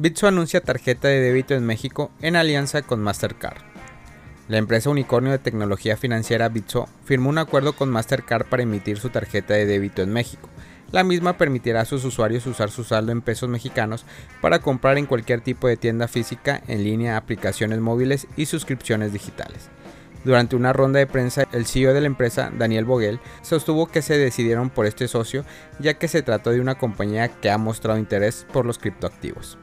Bitso 0.00 0.26
anuncia 0.26 0.62
tarjeta 0.62 1.08
de 1.08 1.20
débito 1.20 1.52
en 1.52 1.66
México 1.66 2.10
en 2.22 2.34
alianza 2.34 2.80
con 2.80 3.02
Mastercard. 3.02 3.58
La 4.48 4.56
empresa 4.56 4.88
unicornio 4.88 5.30
de 5.30 5.38
tecnología 5.38 5.98
financiera 5.98 6.48
Bitso 6.48 6.88
firmó 7.04 7.28
un 7.28 7.36
acuerdo 7.36 7.74
con 7.74 7.90
Mastercard 7.90 8.46
para 8.46 8.62
emitir 8.62 8.98
su 8.98 9.10
tarjeta 9.10 9.52
de 9.52 9.66
débito 9.66 10.00
en 10.00 10.10
México. 10.10 10.48
La 10.90 11.04
misma 11.04 11.36
permitirá 11.36 11.82
a 11.82 11.84
sus 11.84 12.02
usuarios 12.06 12.46
usar 12.46 12.70
su 12.70 12.82
saldo 12.82 13.12
en 13.12 13.20
pesos 13.20 13.50
mexicanos 13.50 14.06
para 14.40 14.60
comprar 14.60 14.96
en 14.96 15.04
cualquier 15.04 15.42
tipo 15.42 15.68
de 15.68 15.76
tienda 15.76 16.08
física, 16.08 16.62
en 16.66 16.82
línea, 16.82 17.18
aplicaciones 17.18 17.80
móviles 17.80 18.26
y 18.38 18.46
suscripciones 18.46 19.12
digitales. 19.12 19.68
Durante 20.24 20.56
una 20.56 20.72
ronda 20.72 20.98
de 20.98 21.06
prensa, 21.06 21.46
el 21.52 21.66
CEO 21.66 21.92
de 21.92 22.00
la 22.00 22.06
empresa, 22.06 22.50
Daniel 22.56 22.86
Boguel, 22.86 23.20
sostuvo 23.42 23.86
que 23.86 24.00
se 24.00 24.16
decidieron 24.16 24.70
por 24.70 24.86
este 24.86 25.08
socio 25.08 25.44
ya 25.78 25.92
que 25.98 26.08
se 26.08 26.22
trató 26.22 26.52
de 26.52 26.60
una 26.62 26.76
compañía 26.76 27.28
que 27.28 27.50
ha 27.50 27.58
mostrado 27.58 27.98
interés 27.98 28.46
por 28.50 28.64
los 28.64 28.78
criptoactivos. 28.78 29.58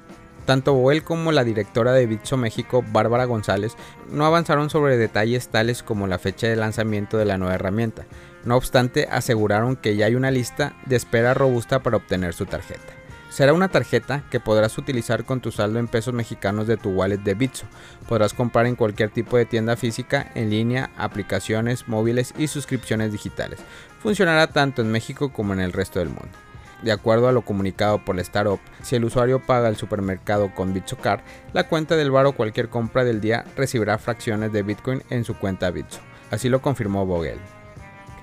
Tanto 0.47 0.73
Boel 0.75 1.03
como 1.03 1.33
la 1.33 1.43
directora 1.43 1.91
de 1.91 2.07
Bitso 2.07 2.37
México, 2.37 2.81
Bárbara 2.93 3.25
González, 3.25 3.75
no 4.09 4.25
avanzaron 4.25 4.69
sobre 4.69 4.95
detalles 4.95 5.49
tales 5.49 5.83
como 5.83 6.07
la 6.07 6.19
fecha 6.19 6.47
de 6.47 6.55
lanzamiento 6.55 7.17
de 7.17 7.25
la 7.25 7.37
nueva 7.37 7.55
herramienta. 7.55 8.05
No 8.45 8.55
obstante, 8.55 9.09
aseguraron 9.11 9.75
que 9.75 9.97
ya 9.97 10.05
hay 10.05 10.15
una 10.15 10.31
lista 10.31 10.73
de 10.85 10.95
espera 10.95 11.33
robusta 11.33 11.83
para 11.83 11.97
obtener 11.97 12.33
su 12.33 12.45
tarjeta. 12.45 12.93
Será 13.29 13.51
una 13.51 13.67
tarjeta 13.67 14.23
que 14.31 14.39
podrás 14.39 14.77
utilizar 14.77 15.25
con 15.25 15.41
tu 15.41 15.51
saldo 15.51 15.79
en 15.79 15.89
pesos 15.89 16.13
mexicanos 16.13 16.65
de 16.65 16.77
tu 16.77 16.91
wallet 16.91 17.17
de 17.17 17.33
Bitso. 17.33 17.65
Podrás 18.07 18.33
comprar 18.33 18.67
en 18.67 18.77
cualquier 18.77 19.09
tipo 19.09 19.35
de 19.35 19.45
tienda 19.45 19.75
física, 19.75 20.31
en 20.33 20.49
línea, 20.49 20.91
aplicaciones 20.95 21.89
móviles 21.89 22.33
y 22.37 22.47
suscripciones 22.47 23.11
digitales. 23.11 23.59
Funcionará 24.01 24.47
tanto 24.47 24.81
en 24.81 24.93
México 24.93 25.33
como 25.33 25.51
en 25.51 25.59
el 25.59 25.73
resto 25.73 25.99
del 25.99 26.07
mundo. 26.07 26.46
De 26.83 26.91
acuerdo 26.91 27.27
a 27.27 27.31
lo 27.31 27.41
comunicado 27.41 28.03
por 28.03 28.15
la 28.15 28.21
startup, 28.21 28.59
si 28.83 28.95
el 28.95 29.05
usuario 29.05 29.39
paga 29.39 29.67
el 29.67 29.77
supermercado 29.77 30.53
con 30.53 30.73
BitsoCard, 30.73 31.21
la 31.53 31.67
cuenta 31.67 31.95
del 31.95 32.11
bar 32.11 32.27
o 32.27 32.33
cualquier 32.33 32.69
compra 32.69 33.03
del 33.03 33.19
día 33.19 33.45
recibirá 33.55 33.97
fracciones 33.97 34.51
de 34.53 34.63
Bitcoin 34.63 35.01
en 35.09 35.23
su 35.23 35.35
cuenta 35.35 35.71
Bitso. 35.71 35.99
Así 36.29 36.49
lo 36.49 36.61
confirmó 36.61 37.05
Vogel. 37.05 37.39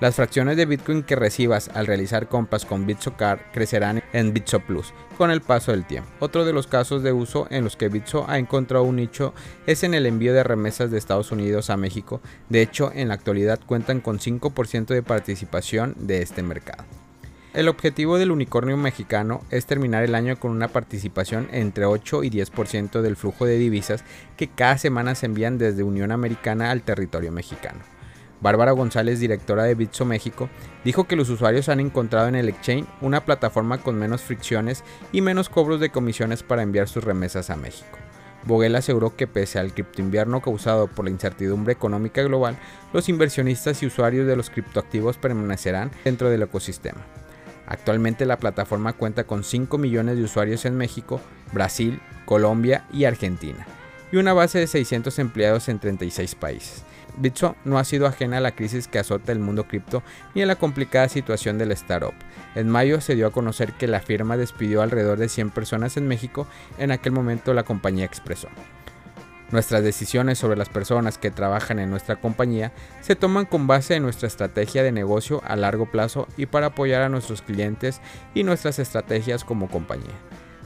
Las 0.01 0.15
fracciones 0.15 0.57
de 0.57 0.65
Bitcoin 0.65 1.03
que 1.03 1.15
recibas 1.15 1.69
al 1.69 1.87
realizar 1.87 2.27
compras 2.27 2.65
con 2.65 2.85
BitsoCard 2.85 3.39
crecerán 3.53 4.03
en 4.11 4.33
Bitso 4.33 4.59
Plus 4.59 4.93
con 5.17 5.31
el 5.31 5.41
paso 5.41 5.71
del 5.71 5.85
tiempo. 5.85 6.09
Otro 6.19 6.43
de 6.43 6.51
los 6.51 6.67
casos 6.67 7.01
de 7.01 7.13
uso 7.13 7.47
en 7.49 7.63
los 7.63 7.77
que 7.77 7.87
Bitso 7.87 8.25
ha 8.29 8.37
encontrado 8.37 8.83
un 8.83 8.97
nicho 8.97 9.33
es 9.65 9.83
en 9.83 9.93
el 9.93 10.05
envío 10.05 10.33
de 10.33 10.43
remesas 10.43 10.91
de 10.91 10.97
Estados 10.97 11.31
Unidos 11.31 11.69
a 11.69 11.77
México. 11.77 12.21
De 12.49 12.61
hecho, 12.61 12.91
en 12.93 13.07
la 13.07 13.13
actualidad 13.13 13.59
cuentan 13.65 14.01
con 14.01 14.19
5% 14.19 14.87
de 14.87 15.03
participación 15.03 15.95
de 15.97 16.21
este 16.21 16.43
mercado. 16.43 16.83
El 17.55 17.69
objetivo 17.69 18.17
del 18.17 18.31
unicornio 18.31 18.75
mexicano 18.75 19.41
es 19.49 19.65
terminar 19.65 20.03
el 20.03 20.13
año 20.13 20.37
con 20.37 20.51
una 20.51 20.67
participación 20.67 21.47
entre 21.53 21.85
8 21.85 22.25
y 22.25 22.29
10% 22.29 22.99
del 22.99 23.15
flujo 23.15 23.45
de 23.45 23.57
divisas 23.57 24.03
que 24.35 24.49
cada 24.49 24.77
semana 24.77 25.15
se 25.15 25.27
envían 25.27 25.57
desde 25.57 25.81
Unión 25.81 26.11
Americana 26.11 26.69
al 26.69 26.81
territorio 26.81 27.31
mexicano. 27.31 27.79
Bárbara 28.41 28.73
González, 28.73 29.21
directora 29.21 29.63
de 29.63 29.73
Bitso 29.73 30.03
México, 30.03 30.49
dijo 30.83 31.05
que 31.05 31.15
los 31.15 31.29
usuarios 31.29 31.69
han 31.69 31.79
encontrado 31.79 32.27
en 32.27 32.35
el 32.35 32.49
exchange 32.49 32.89
una 32.99 33.23
plataforma 33.23 33.77
con 33.77 33.97
menos 33.97 34.21
fricciones 34.21 34.83
y 35.13 35.21
menos 35.21 35.47
cobros 35.47 35.79
de 35.79 35.91
comisiones 35.91 36.43
para 36.43 36.61
enviar 36.61 36.89
sus 36.89 37.05
remesas 37.05 37.49
a 37.49 37.55
México. 37.55 37.97
Boguel 38.43 38.75
aseguró 38.75 39.15
que 39.15 39.27
pese 39.27 39.59
al 39.59 39.73
criptoinvierno 39.73 40.41
causado 40.41 40.87
por 40.87 41.05
la 41.05 41.11
incertidumbre 41.11 41.71
económica 41.71 42.21
global, 42.21 42.57
los 42.91 43.07
inversionistas 43.07 43.81
y 43.81 43.85
usuarios 43.85 44.27
de 44.27 44.35
los 44.35 44.49
criptoactivos 44.49 45.15
permanecerán 45.17 45.89
dentro 46.03 46.29
del 46.29 46.43
ecosistema. 46.43 46.99
Actualmente 47.67 48.25
la 48.25 48.37
plataforma 48.37 48.93
cuenta 48.93 49.25
con 49.25 49.43
5 49.43 49.77
millones 49.77 50.17
de 50.17 50.23
usuarios 50.23 50.65
en 50.65 50.75
México, 50.75 51.21
Brasil, 51.51 51.99
Colombia 52.25 52.85
y 52.91 53.05
Argentina, 53.05 53.65
y 54.11 54.17
una 54.17 54.33
base 54.33 54.59
de 54.59 54.67
600 54.67 55.17
empleados 55.19 55.69
en 55.69 55.79
36 55.79 56.35
países. 56.35 56.83
Bitso 57.17 57.55
no 57.63 57.79
ha 57.79 57.85
sido 57.85 58.07
ajena 58.07 58.37
a 58.37 58.41
la 58.41 58.55
crisis 58.55 58.87
que 58.87 58.99
azota 58.99 59.31
el 59.31 59.39
mundo 59.39 59.67
cripto 59.67 60.03
ni 60.33 60.41
a 60.41 60.45
la 60.45 60.57
complicada 60.57 61.07
situación 61.07 61.57
del 61.57 61.71
startup. 61.71 62.13
En 62.55 62.69
mayo 62.69 62.99
se 62.99 63.15
dio 63.15 63.27
a 63.27 63.31
conocer 63.31 63.73
que 63.73 63.87
la 63.87 64.01
firma 64.01 64.37
despidió 64.37 64.81
alrededor 64.81 65.17
de 65.17 65.29
100 65.29 65.51
personas 65.51 65.97
en 65.97 66.07
México, 66.07 66.47
en 66.77 66.91
aquel 66.91 67.13
momento 67.13 67.53
la 67.53 67.63
compañía 67.63 68.05
expresó. 68.05 68.49
Nuestras 69.51 69.83
decisiones 69.83 70.39
sobre 70.39 70.57
las 70.57 70.69
personas 70.69 71.17
que 71.17 71.29
trabajan 71.29 71.79
en 71.79 71.91
nuestra 71.91 72.15
compañía 72.15 72.71
se 73.01 73.15
toman 73.15 73.45
con 73.45 73.67
base 73.67 73.95
en 73.95 74.03
nuestra 74.03 74.27
estrategia 74.27 74.81
de 74.81 74.91
negocio 74.91 75.41
a 75.45 75.55
largo 75.55 75.85
plazo 75.85 76.27
y 76.35 76.47
para 76.47 76.67
apoyar 76.67 77.03
a 77.03 77.09
nuestros 77.09 77.41
clientes 77.41 78.01
y 78.33 78.43
nuestras 78.43 78.79
estrategias 78.79 79.43
como 79.43 79.69
compañía. 79.69 80.13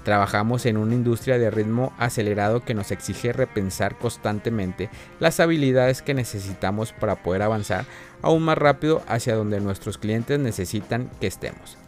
Trabajamos 0.03 0.65
en 0.65 0.77
una 0.77 0.95
industria 0.95 1.37
de 1.37 1.51
ritmo 1.51 1.93
acelerado 1.97 2.61
que 2.61 2.73
nos 2.73 2.91
exige 2.91 3.33
repensar 3.33 3.97
constantemente 3.97 4.89
las 5.19 5.41
habilidades 5.41 6.01
que 6.01 6.13
necesitamos 6.13 6.93
para 6.93 7.21
poder 7.21 7.41
avanzar 7.41 7.85
aún 8.21 8.43
más 8.43 8.57
rápido 8.57 9.03
hacia 9.07 9.35
donde 9.35 9.59
nuestros 9.59 9.97
clientes 9.97 10.39
necesitan 10.39 11.11
que 11.19 11.27
estemos. 11.27 11.78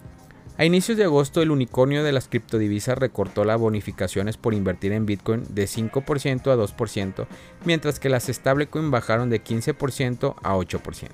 A 0.61 0.65
inicios 0.65 0.95
de 0.95 1.05
agosto, 1.05 1.41
el 1.41 1.49
unicornio 1.49 2.03
de 2.03 2.11
las 2.11 2.27
criptodivisas 2.27 2.95
recortó 2.95 3.45
las 3.45 3.59
bonificaciones 3.59 4.37
por 4.37 4.53
invertir 4.53 4.91
en 4.91 5.07
Bitcoin 5.07 5.43
de 5.49 5.63
5% 5.63 6.51
a 6.51 6.55
2%, 6.55 7.25
mientras 7.65 7.99
que 7.99 8.09
las 8.09 8.27
stablecoin 8.27 8.91
bajaron 8.91 9.31
de 9.31 9.43
15% 9.43 10.35
a 10.43 10.55
8%. 10.55 11.09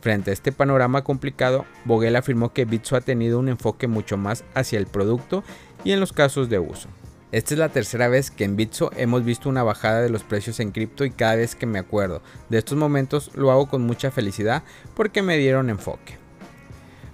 Frente 0.00 0.30
a 0.30 0.32
este 0.32 0.50
panorama 0.50 1.04
complicado, 1.04 1.64
Vogel 1.84 2.16
afirmó 2.16 2.52
que 2.52 2.64
Bitso 2.64 2.96
ha 2.96 3.00
tenido 3.00 3.38
un 3.38 3.48
enfoque 3.48 3.86
mucho 3.86 4.16
más 4.16 4.42
hacia 4.52 4.80
el 4.80 4.88
producto 4.88 5.44
y 5.84 5.92
en 5.92 6.00
los 6.00 6.12
casos 6.12 6.48
de 6.48 6.58
uso. 6.58 6.88
Esta 7.30 7.54
es 7.54 7.58
la 7.60 7.68
tercera 7.68 8.08
vez 8.08 8.32
que 8.32 8.42
en 8.42 8.56
Bitso 8.56 8.90
hemos 8.96 9.24
visto 9.24 9.48
una 9.48 9.62
bajada 9.62 10.02
de 10.02 10.10
los 10.10 10.24
precios 10.24 10.58
en 10.58 10.72
cripto 10.72 11.04
y 11.04 11.12
cada 11.12 11.36
vez 11.36 11.54
que 11.54 11.66
me 11.66 11.78
acuerdo 11.78 12.20
de 12.48 12.58
estos 12.58 12.76
momentos 12.76 13.30
lo 13.36 13.52
hago 13.52 13.68
con 13.68 13.82
mucha 13.82 14.10
felicidad 14.10 14.64
porque 14.96 15.22
me 15.22 15.38
dieron 15.38 15.70
enfoque. 15.70 16.21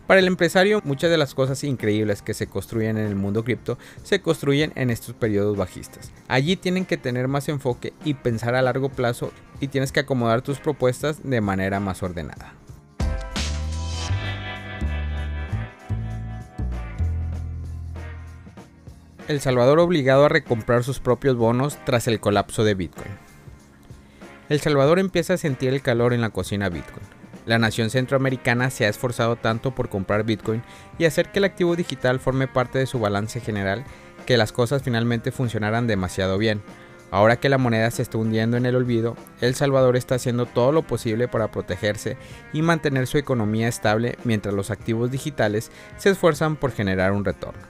Para 0.08 0.20
el 0.20 0.26
empresario, 0.26 0.80
muchas 0.84 1.10
de 1.10 1.18
las 1.18 1.34
cosas 1.34 1.62
increíbles 1.64 2.22
que 2.22 2.32
se 2.32 2.46
construyen 2.46 2.96
en 2.96 3.06
el 3.06 3.14
mundo 3.14 3.44
cripto 3.44 3.76
se 4.02 4.22
construyen 4.22 4.72
en 4.74 4.88
estos 4.88 5.14
periodos 5.14 5.58
bajistas. 5.58 6.12
Allí 6.28 6.56
tienen 6.56 6.86
que 6.86 6.96
tener 6.96 7.28
más 7.28 7.50
enfoque 7.50 7.92
y 8.06 8.14
pensar 8.14 8.54
a 8.54 8.62
largo 8.62 8.88
plazo 8.88 9.32
y 9.60 9.68
tienes 9.68 9.92
que 9.92 10.00
acomodar 10.00 10.40
tus 10.40 10.60
propuestas 10.60 11.20
de 11.24 11.42
manera 11.42 11.78
más 11.78 12.02
ordenada. 12.02 12.54
El 19.28 19.42
Salvador 19.42 19.78
obligado 19.78 20.24
a 20.24 20.30
recomprar 20.30 20.84
sus 20.84 21.00
propios 21.00 21.36
bonos 21.36 21.76
tras 21.84 22.08
el 22.08 22.18
colapso 22.18 22.64
de 22.64 22.72
Bitcoin. 22.72 23.12
El 24.48 24.60
Salvador 24.60 25.00
empieza 25.00 25.34
a 25.34 25.36
sentir 25.36 25.74
el 25.74 25.82
calor 25.82 26.14
en 26.14 26.22
la 26.22 26.30
cocina 26.30 26.70
Bitcoin. 26.70 27.17
La 27.48 27.58
nación 27.58 27.88
centroamericana 27.88 28.68
se 28.68 28.84
ha 28.84 28.90
esforzado 28.90 29.36
tanto 29.36 29.74
por 29.74 29.88
comprar 29.88 30.22
Bitcoin 30.22 30.62
y 30.98 31.06
hacer 31.06 31.32
que 31.32 31.38
el 31.38 31.46
activo 31.46 31.76
digital 31.76 32.20
forme 32.20 32.46
parte 32.46 32.78
de 32.78 32.84
su 32.84 33.00
balance 33.00 33.40
general 33.40 33.84
que 34.26 34.36
las 34.36 34.52
cosas 34.52 34.82
finalmente 34.82 35.32
funcionaran 35.32 35.86
demasiado 35.86 36.36
bien. 36.36 36.60
Ahora 37.10 37.36
que 37.36 37.48
la 37.48 37.56
moneda 37.56 37.90
se 37.90 38.02
está 38.02 38.18
hundiendo 38.18 38.58
en 38.58 38.66
el 38.66 38.76
olvido, 38.76 39.16
El 39.40 39.54
Salvador 39.54 39.96
está 39.96 40.16
haciendo 40.16 40.44
todo 40.44 40.72
lo 40.72 40.82
posible 40.82 41.26
para 41.26 41.50
protegerse 41.50 42.18
y 42.52 42.60
mantener 42.60 43.06
su 43.06 43.16
economía 43.16 43.66
estable 43.66 44.18
mientras 44.24 44.54
los 44.54 44.70
activos 44.70 45.10
digitales 45.10 45.72
se 45.96 46.10
esfuerzan 46.10 46.54
por 46.54 46.72
generar 46.72 47.12
un 47.12 47.24
retorno. 47.24 47.62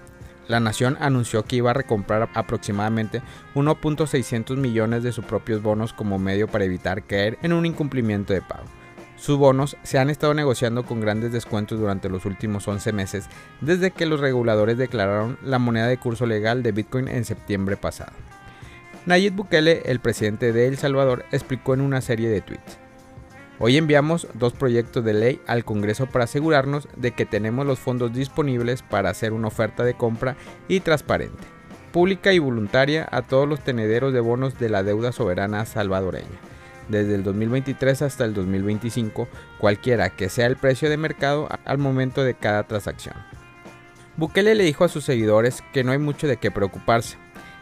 La 0.48 0.58
nación 0.58 0.96
anunció 0.98 1.44
que 1.44 1.54
iba 1.54 1.70
a 1.70 1.74
recomprar 1.74 2.28
aproximadamente 2.34 3.22
1.600 3.54 4.56
millones 4.56 5.04
de 5.04 5.12
sus 5.12 5.24
propios 5.24 5.62
bonos 5.62 5.92
como 5.92 6.18
medio 6.18 6.48
para 6.48 6.64
evitar 6.64 7.04
caer 7.04 7.38
en 7.42 7.52
un 7.52 7.64
incumplimiento 7.64 8.32
de 8.32 8.42
pago. 8.42 8.77
Sus 9.18 9.36
bonos 9.36 9.76
se 9.82 9.98
han 9.98 10.10
estado 10.10 10.32
negociando 10.32 10.84
con 10.84 11.00
grandes 11.00 11.32
descuentos 11.32 11.80
durante 11.80 12.08
los 12.08 12.24
últimos 12.24 12.68
11 12.68 12.92
meses, 12.92 13.26
desde 13.60 13.90
que 13.90 14.06
los 14.06 14.20
reguladores 14.20 14.78
declararon 14.78 15.38
la 15.42 15.58
moneda 15.58 15.88
de 15.88 15.98
curso 15.98 16.24
legal 16.24 16.62
de 16.62 16.70
Bitcoin 16.70 17.08
en 17.08 17.24
septiembre 17.24 17.76
pasado. 17.76 18.12
Nayib 19.06 19.34
Bukele, 19.34 19.82
el 19.86 19.98
presidente 19.98 20.52
de 20.52 20.68
El 20.68 20.76
Salvador, 20.76 21.24
explicó 21.32 21.74
en 21.74 21.80
una 21.80 22.00
serie 22.00 22.28
de 22.28 22.42
tweets. 22.42 22.78
Hoy 23.58 23.76
enviamos 23.76 24.28
dos 24.34 24.52
proyectos 24.52 25.04
de 25.04 25.14
ley 25.14 25.40
al 25.48 25.64
Congreso 25.64 26.06
para 26.06 26.26
asegurarnos 26.26 26.88
de 26.96 27.10
que 27.10 27.26
tenemos 27.26 27.66
los 27.66 27.80
fondos 27.80 28.12
disponibles 28.12 28.82
para 28.82 29.10
hacer 29.10 29.32
una 29.32 29.48
oferta 29.48 29.82
de 29.82 29.94
compra 29.94 30.36
y 30.68 30.78
transparente, 30.78 31.42
pública 31.90 32.32
y 32.32 32.38
voluntaria 32.38 33.08
a 33.10 33.22
todos 33.22 33.48
los 33.48 33.64
tenederos 33.64 34.12
de 34.12 34.20
bonos 34.20 34.60
de 34.60 34.68
la 34.68 34.84
deuda 34.84 35.10
soberana 35.10 35.66
salvadoreña 35.66 36.38
desde 36.88 37.14
el 37.14 37.22
2023 37.22 38.02
hasta 38.02 38.24
el 38.24 38.34
2025, 38.34 39.28
cualquiera 39.58 40.10
que 40.10 40.28
sea 40.28 40.46
el 40.46 40.56
precio 40.56 40.90
de 40.90 40.96
mercado 40.96 41.48
al 41.64 41.78
momento 41.78 42.24
de 42.24 42.34
cada 42.34 42.64
transacción. 42.64 43.14
Bukele 44.16 44.54
le 44.54 44.64
dijo 44.64 44.84
a 44.84 44.88
sus 44.88 45.04
seguidores 45.04 45.62
que 45.72 45.84
no 45.84 45.92
hay 45.92 45.98
mucho 45.98 46.26
de 46.26 46.38
qué 46.38 46.50
preocuparse. 46.50 47.16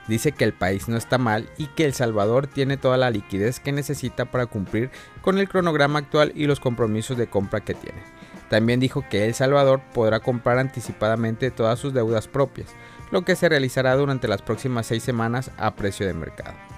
Dice 0.08 0.32
que 0.32 0.44
el 0.44 0.52
país 0.52 0.88
no 0.88 0.96
está 0.96 1.18
mal 1.18 1.50
y 1.58 1.66
que 1.66 1.84
El 1.84 1.92
Salvador 1.92 2.46
tiene 2.46 2.76
toda 2.76 2.96
la 2.96 3.10
liquidez 3.10 3.60
que 3.60 3.72
necesita 3.72 4.24
para 4.24 4.46
cumplir 4.46 4.90
con 5.20 5.38
el 5.38 5.48
cronograma 5.48 5.98
actual 5.98 6.32
y 6.34 6.46
los 6.46 6.60
compromisos 6.60 7.18
de 7.18 7.26
compra 7.26 7.60
que 7.60 7.74
tiene. 7.74 8.00
También 8.48 8.78
dijo 8.78 9.04
que 9.10 9.26
El 9.26 9.34
Salvador 9.34 9.82
podrá 9.92 10.20
comprar 10.20 10.58
anticipadamente 10.58 11.50
todas 11.50 11.78
sus 11.78 11.92
deudas 11.92 12.28
propias, 12.28 12.68
lo 13.10 13.22
que 13.22 13.36
se 13.36 13.48
realizará 13.48 13.94
durante 13.96 14.28
las 14.28 14.42
próximas 14.42 14.86
seis 14.86 15.02
semanas 15.02 15.50
a 15.58 15.74
precio 15.74 16.06
de 16.06 16.14
mercado. 16.14 16.75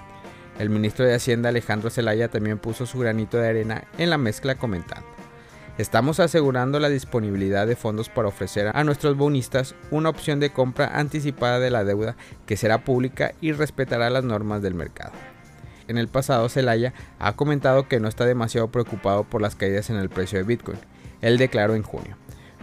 El 0.59 0.69
ministro 0.69 1.05
de 1.05 1.15
Hacienda 1.15 1.49
Alejandro 1.49 1.89
Zelaya 1.89 2.27
también 2.27 2.59
puso 2.59 2.85
su 2.85 2.99
granito 2.99 3.37
de 3.37 3.47
arena 3.47 3.85
en 3.97 4.09
la 4.09 4.17
mezcla 4.17 4.55
comentando. 4.55 5.07
Estamos 5.77 6.19
asegurando 6.19 6.81
la 6.81 6.89
disponibilidad 6.89 7.65
de 7.65 7.77
fondos 7.77 8.09
para 8.09 8.27
ofrecer 8.27 8.69
a 8.73 8.83
nuestros 8.83 9.15
bonistas 9.15 9.73
una 9.89 10.09
opción 10.09 10.41
de 10.41 10.49
compra 10.49 10.99
anticipada 10.99 11.59
de 11.59 11.71
la 11.71 11.85
deuda 11.85 12.17
que 12.45 12.57
será 12.57 12.83
pública 12.83 13.31
y 13.39 13.53
respetará 13.53 14.09
las 14.09 14.25
normas 14.25 14.61
del 14.61 14.73
mercado. 14.73 15.13
En 15.87 15.97
el 15.97 16.09
pasado, 16.09 16.49
Zelaya 16.49 16.93
ha 17.19 17.37
comentado 17.37 17.87
que 17.87 18.01
no 18.01 18.09
está 18.09 18.25
demasiado 18.25 18.67
preocupado 18.67 19.23
por 19.23 19.41
las 19.41 19.55
caídas 19.55 19.89
en 19.89 19.95
el 19.95 20.09
precio 20.09 20.39
de 20.39 20.43
Bitcoin. 20.43 20.77
Él 21.21 21.37
declaró 21.37 21.73
en 21.73 21.83
junio. 21.83 22.17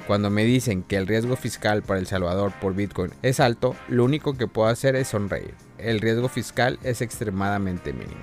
Cuando 0.07 0.31
me 0.31 0.45
dicen 0.45 0.85
que 0.85 0.97
el 0.97 1.09
riesgo 1.09 1.35
fiscal 1.35 1.83
para 1.83 1.99
El 1.99 2.07
Salvador 2.07 2.53
por 2.61 2.75
Bitcoin 2.75 3.11
es 3.23 3.41
alto, 3.41 3.75
lo 3.89 4.05
único 4.05 4.37
que 4.37 4.47
puedo 4.47 4.69
hacer 4.69 4.95
es 4.95 5.09
sonreír. 5.09 5.55
El 5.79 6.01
riesgo 6.01 6.29
fiscal 6.29 6.79
es 6.85 7.03
extremadamente 7.03 7.93
mínimo. 7.93 8.23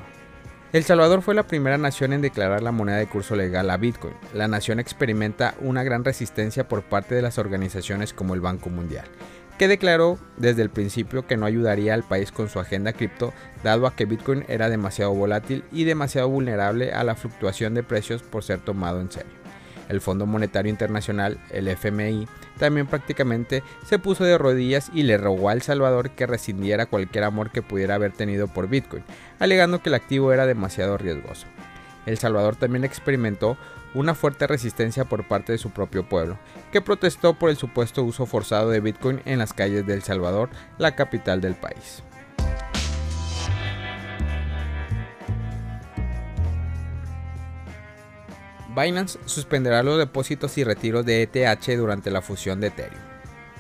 El 0.72 0.86
Salvador 0.86 1.22
fue 1.22 1.36
la 1.36 1.46
primera 1.46 1.78
nación 1.78 2.14
en 2.14 2.22
declarar 2.22 2.64
la 2.64 2.72
moneda 2.72 2.98
de 2.98 3.08
curso 3.08 3.36
legal 3.36 3.70
a 3.70 3.76
Bitcoin. 3.76 4.14
La 4.34 4.48
nación 4.48 4.80
experimenta 4.80 5.56
una 5.60 5.84
gran 5.84 6.06
resistencia 6.06 6.70
por 6.70 6.84
parte 6.84 7.16
de 7.16 7.22
las 7.22 7.38
organizaciones 7.38 8.14
como 8.14 8.34
el 8.34 8.40
Banco 8.40 8.70
Mundial, 8.70 9.06
que 9.60 9.68
declaró 9.68 10.18
desde 10.38 10.62
el 10.62 10.70
principio 10.70 11.28
que 11.28 11.36
no 11.36 11.46
ayudaría 11.46 11.94
al 11.94 12.04
país 12.04 12.32
con 12.32 12.48
su 12.50 12.62
agenda 12.62 12.94
cripto, 12.94 13.34
dado 13.62 13.88
a 13.88 13.96
que 13.96 14.06
Bitcoin 14.06 14.46
era 14.48 14.70
demasiado 14.70 15.14
volátil 15.14 15.66
y 15.72 15.84
demasiado 15.84 16.30
vulnerable 16.30 16.94
a 16.94 17.04
la 17.04 17.16
fluctuación 17.16 17.74
de 17.74 17.84
precios 17.84 18.24
por 18.24 18.44
ser 18.44 18.62
tomado 18.62 19.02
en 19.02 19.12
serio. 19.12 19.43
El 19.90 20.02
Fondo 20.02 20.26
Monetario 20.26 20.70
Internacional, 20.70 21.40
el 21.50 21.68
FMI, 21.68 22.28
también 22.58 22.88
prácticamente 22.88 23.64
se 23.86 24.00
puso 24.00 24.24
de 24.24 24.38
rodillas 24.38 24.90
y 24.94 25.04
le 25.04 25.18
rogó 25.18 25.50
a 25.50 25.54
El 25.54 25.62
Salvador 25.62 26.12
que 26.12 26.28
rescindiera 26.28 26.86
cualquier 26.86 27.24
amor 27.24 27.52
que 27.52 27.62
pudiera 27.62 27.96
haber 27.96 28.12
tenido 28.12 28.48
por 28.48 28.68
Bitcoin, 28.68 29.04
alegando 29.40 29.82
que 29.82 29.90
el 29.90 29.96
activo 29.96 30.32
era 30.34 30.46
demasiado 30.46 30.98
riesgoso. 30.98 31.48
El 32.06 32.18
Salvador 32.18 32.56
también 32.56 32.84
experimentó 32.84 33.58
una 33.94 34.16
fuerte 34.16 34.48
resistencia 34.48 35.06
por 35.06 35.28
parte 35.28 35.52
de 35.52 35.58
su 35.58 35.70
propio 35.70 36.08
pueblo, 36.08 36.38
que 36.72 36.82
protestó 36.82 37.34
por 37.36 37.50
el 37.50 37.58
supuesto 37.58 38.04
uso 38.04 38.26
forzado 38.26 38.70
de 38.70 38.80
Bitcoin 38.80 39.22
en 39.26 39.40
las 39.40 39.54
calles 39.54 39.86
de 39.86 39.94
El 39.94 40.04
Salvador, 40.04 40.50
la 40.78 40.96
capital 40.96 41.42
del 41.42 41.54
país. 41.54 42.04
Binance 48.76 49.20
suspenderá 49.26 49.84
los 49.84 50.00
depósitos 50.00 50.58
y 50.58 50.64
retiros 50.64 51.06
de 51.06 51.22
ETH 51.22 51.78
durante 51.78 52.10
la 52.10 52.22
fusión 52.22 52.60
de 52.60 52.68
Ethereum. 52.68 53.02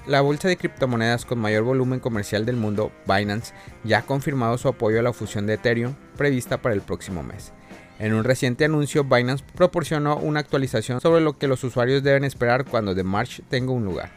La 0.08 0.22
bolsa 0.22 0.48
de 0.48 0.58
criptomonedas 0.58 1.24
con 1.24 1.40
mayor 1.40 1.64
volumen 1.64 2.00
comercial 2.00 2.46
del 2.46 2.58
mundo, 2.58 2.92
Binance, 3.06 3.54
ya 3.84 4.00
ha 4.00 4.06
confirmado 4.06 4.58
su 4.58 4.68
apoyo 4.68 5.00
a 5.00 5.04
la 5.04 5.14
fusión 5.14 5.46
de 5.46 5.54
Ethereum 5.54 5.94
prevista 6.18 6.62
para 6.62 6.74
el 6.74 6.82
próximo 6.82 7.22
mes. 7.22 7.54
En 8.00 8.14
un 8.14 8.24
reciente 8.24 8.66
anuncio, 8.66 9.04
Binance 9.04 9.46
proporcionó 9.56 10.18
una 10.18 10.40
actualización 10.40 11.00
sobre 11.00 11.22
lo 11.22 11.38
que 11.38 11.48
los 11.48 11.64
usuarios 11.64 12.04
deben 12.04 12.24
esperar 12.24 12.66
cuando 12.66 12.96
The 12.96 13.04
March 13.04 13.44
tenga 13.50 13.72
un 13.72 13.86
lugar. 13.86 14.12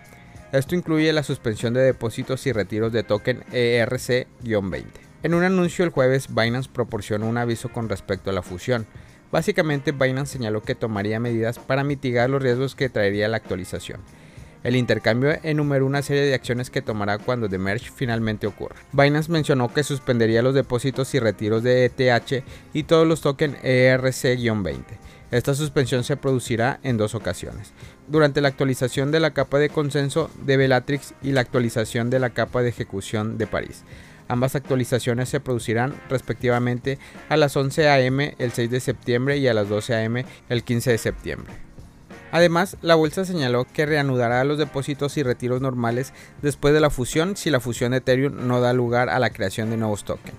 Esto 0.53 0.75
incluye 0.75 1.13
la 1.13 1.23
suspensión 1.23 1.75
de 1.75 1.83
depósitos 1.83 2.47
y 2.47 2.53
retiros 2.53 2.93
de 2.93 3.03
token 3.03 3.45
ERC-20. 3.53 4.85
En 5.23 5.35
un 5.35 5.45
anuncio 5.45 5.85
el 5.85 5.91
jueves, 5.91 6.35
Binance 6.35 6.71
proporcionó 6.73 7.29
un 7.29 7.37
aviso 7.37 7.69
con 7.69 7.89
respecto 7.89 8.31
a 8.31 8.33
la 8.33 8.43
fusión, 8.43 8.87
Básicamente, 9.31 9.93
Binance 9.93 10.32
señaló 10.32 10.62
que 10.62 10.75
tomaría 10.75 11.20
medidas 11.20 11.58
para 11.58 11.84
mitigar 11.84 12.31
los 12.31 12.43
riesgos 12.43 12.75
que 12.75 12.88
traería 12.88 13.28
la 13.28 13.37
actualización. 13.37 14.00
El 14.62 14.75
intercambio 14.75 15.38
enumeró 15.44 15.87
una 15.87 16.02
serie 16.02 16.25
de 16.25 16.34
acciones 16.34 16.70
que 16.70 16.82
tomará 16.82 17.19
cuando 17.19 17.49
The 17.49 17.58
Merge 17.58 17.90
finalmente 17.94 18.49
ocurra. 18.49 18.75
Binance 18.93 19.31
mencionó 19.31 19.73
que 19.73 19.84
suspendería 19.84 20.43
los 20.43 20.55
depósitos 20.55 21.14
y 21.14 21.20
retiros 21.20 21.62
de 21.62 21.84
ETH 21.84 22.43
y 22.73 22.82
todos 22.82 23.06
los 23.06 23.20
tokens 23.20 23.56
ERC-20. 23.62 24.82
Esta 25.31 25.55
suspensión 25.55 26.05
se 26.05 26.17
producirá 26.17 26.78
en 26.82 26.96
dos 26.96 27.14
ocasiones, 27.14 27.73
durante 28.06 28.40
la 28.40 28.49
actualización 28.49 29.11
de 29.11 29.20
la 29.20 29.32
capa 29.32 29.58
de 29.58 29.70
consenso 29.70 30.31
de 30.43 30.56
Bellatrix 30.56 31.14
y 31.20 31.32
la 31.32 31.40
actualización 31.40 32.11
de 32.11 32.20
la 32.20 32.31
capa 32.31 32.62
de 32.62 32.69
ejecución 32.69 33.37
de 33.37 33.49
París. 33.49 33.82
Ambas 34.28 34.56
actualizaciones 34.56 35.28
se 35.28 35.40
producirán 35.40 35.94
respectivamente 36.08 36.99
a 37.28 37.37
las 37.37 37.56
11 37.56 37.88
am 37.88 38.20
el 38.20 38.52
6 38.52 38.70
de 38.70 38.81
septiembre 38.81 39.38
y 39.38 39.49
a 39.49 39.55
las 39.55 39.69
12 39.69 40.05
am 40.05 40.25
el 40.49 40.64
15 40.64 40.90
de 40.90 40.99
septiembre. 40.99 41.52
Además, 42.32 42.76
la 42.82 42.96
bolsa 42.96 43.25
señaló 43.25 43.64
que 43.73 43.87
reanudará 43.87 44.44
los 44.44 44.58
depósitos 44.58 45.17
y 45.17 45.23
retiros 45.23 45.61
normales 45.61 46.12
después 46.43 46.75
de 46.75 46.81
la 46.81 46.90
fusión 46.90 47.37
si 47.37 47.50
la 47.50 47.61
fusión 47.61 47.93
de 47.93 47.99
Ethereum 47.99 48.46
no 48.49 48.61
da 48.61 48.73
lugar 48.73 49.08
a 49.08 49.19
la 49.19 49.31
creación 49.31 49.70
de 49.70 49.76
nuevos 49.76 50.05
tokens. 50.05 50.37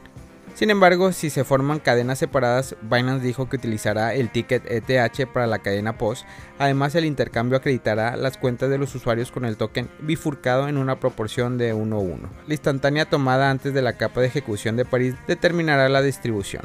Sin 0.58 0.72
embargo, 0.72 1.12
si 1.12 1.30
se 1.30 1.44
forman 1.44 1.78
cadenas 1.78 2.18
separadas, 2.18 2.76
Binance 2.82 3.24
dijo 3.24 3.48
que 3.48 3.58
utilizará 3.58 4.16
el 4.16 4.32
ticket 4.32 4.64
ETH 4.66 5.28
para 5.32 5.46
la 5.46 5.60
cadena 5.60 6.00
POS. 6.00 6.26
Además, 6.58 6.96
el 6.96 7.06
intercambio 7.06 7.60
acreditará 7.60 8.18
las 8.18 8.40
cuentas 8.40 8.72
de 8.72 8.80
los 8.80 8.96
usuarios 8.96 9.32
con 9.32 9.46
el 9.46 9.56
token 9.56 9.88
bifurcado 10.00 10.68
en 10.68 10.80
una 10.80 11.00
proporción 11.00 11.60
de 11.60 11.74
1 11.74 12.00
1. 12.00 12.30
La 12.48 12.54
instantánea 12.56 13.06
tomada 13.06 13.52
antes 13.52 13.72
de 13.76 13.84
la 13.84 13.98
capa 13.98 14.22
de 14.22 14.26
ejecución 14.26 14.76
de 14.78 14.86
París 14.86 15.14
determinará 15.28 15.90
la 15.90 16.02
distribución. 16.02 16.64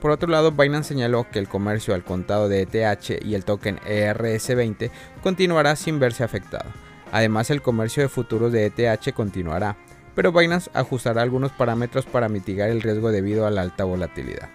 Por 0.00 0.10
otro 0.10 0.30
lado, 0.30 0.52
Binance 0.52 0.88
señaló 0.88 1.26
que 1.30 1.38
el 1.38 1.46
comercio 1.46 1.92
al 1.92 2.02
contado 2.02 2.48
de 2.48 2.62
ETH 2.62 3.22
y 3.22 3.34
el 3.34 3.44
token 3.44 3.76
ERS20 3.80 4.90
continuará 5.22 5.76
sin 5.76 5.98
verse 5.98 6.24
afectado. 6.24 6.70
Además, 7.12 7.50
el 7.50 7.60
comercio 7.60 8.02
de 8.02 8.08
futuros 8.08 8.52
de 8.52 8.72
ETH 8.74 9.12
continuará 9.12 9.76
pero 10.14 10.32
Binance 10.32 10.70
ajustará 10.74 11.22
algunos 11.22 11.52
parámetros 11.52 12.06
para 12.06 12.28
mitigar 12.28 12.70
el 12.70 12.82
riesgo 12.82 13.10
debido 13.10 13.46
a 13.46 13.50
la 13.50 13.62
alta 13.62 13.84
volatilidad. 13.84 14.48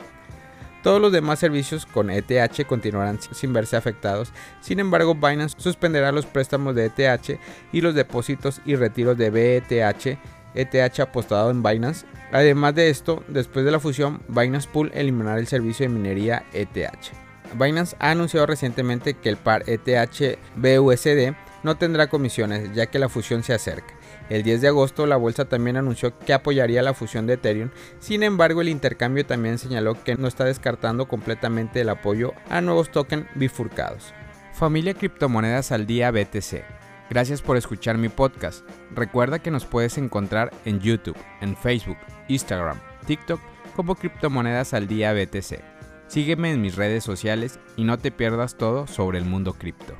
Todos 0.83 1.01
los 1.01 1.11
demás 1.11 1.39
servicios 1.39 1.85
con 1.85 2.09
ETH 2.09 2.65
continuarán 2.65 3.19
sin 3.21 3.51
verse 3.51 3.75
afectados, 3.75 4.31
sin 4.61 4.79
embargo 4.79 5.13
Binance 5.13 5.55
suspenderá 5.59 6.11
los 6.13 6.25
préstamos 6.25 6.73
de 6.73 6.85
ETH 6.85 7.39
y 7.73 7.81
los 7.81 7.95
depósitos 7.95 8.61
y 8.65 8.75
retiros 8.75 9.17
de 9.17 9.29
BETH, 9.29 10.17
ETH 10.55 10.99
apostado 11.01 11.51
en 11.51 11.61
Binance. 11.61 12.05
Además 12.31 12.75
de 12.75 12.89
esto, 12.89 13.23
después 13.27 13.65
de 13.65 13.71
la 13.71 13.79
fusión, 13.79 14.21
Binance 14.29 14.69
Pool 14.71 14.91
eliminará 14.93 15.39
el 15.39 15.47
servicio 15.47 15.85
de 15.85 15.93
minería 15.93 16.45
ETH. 16.53 17.11
Binance 17.59 17.95
ha 17.99 18.11
anunciado 18.11 18.45
recientemente 18.45 19.15
que 19.15 19.29
el 19.29 19.37
par 19.37 19.63
ETH 19.67 20.37
BUSD 20.55 21.33
no 21.63 21.77
tendrá 21.77 22.07
comisiones 22.07 22.73
ya 22.73 22.87
que 22.87 22.99
la 22.99 23.09
fusión 23.09 23.43
se 23.43 23.53
acerca. 23.53 23.93
El 24.29 24.43
10 24.43 24.61
de 24.61 24.67
agosto 24.67 25.05
la 25.05 25.17
bolsa 25.17 25.45
también 25.45 25.77
anunció 25.77 26.17
que 26.19 26.33
apoyaría 26.33 26.83
la 26.83 26.93
fusión 26.93 27.27
de 27.27 27.33
Ethereum, 27.33 27.69
sin 27.99 28.23
embargo 28.23 28.61
el 28.61 28.69
intercambio 28.69 29.25
también 29.25 29.57
señaló 29.57 30.01
que 30.03 30.15
no 30.15 30.27
está 30.27 30.45
descartando 30.45 31.07
completamente 31.07 31.81
el 31.81 31.89
apoyo 31.89 32.33
a 32.49 32.61
nuevos 32.61 32.91
tokens 32.91 33.27
bifurcados. 33.35 34.13
Familia 34.53 34.93
Criptomonedas 34.93 35.71
al 35.71 35.85
Día 35.87 36.11
BTC. 36.11 36.63
Gracias 37.09 37.41
por 37.41 37.57
escuchar 37.57 37.97
mi 37.97 38.09
podcast. 38.09 38.63
Recuerda 38.91 39.39
que 39.39 39.51
nos 39.51 39.65
puedes 39.65 39.97
encontrar 39.97 40.51
en 40.65 40.79
YouTube, 40.79 41.17
en 41.41 41.55
Facebook, 41.55 41.97
Instagram, 42.27 42.77
TikTok 43.07 43.39
como 43.75 43.95
Criptomonedas 43.95 44.73
al 44.73 44.87
Día 44.87 45.13
BTC. 45.13 45.59
Sígueme 46.07 46.51
en 46.51 46.61
mis 46.61 46.75
redes 46.75 47.03
sociales 47.03 47.59
y 47.77 47.83
no 47.83 47.97
te 47.97 48.11
pierdas 48.11 48.55
todo 48.55 48.85
sobre 48.85 49.17
el 49.17 49.25
mundo 49.25 49.53
cripto. 49.53 49.95